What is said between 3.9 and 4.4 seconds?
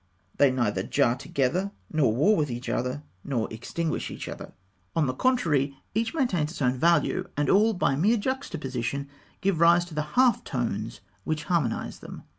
each